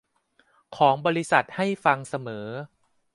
[0.77, 2.47] ของบริษัทให้ฟังเสมอ